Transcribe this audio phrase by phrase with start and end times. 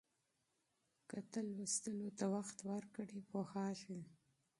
[1.09, 3.99] که ته مطالعې ته وخت ورکړې پوهېږې.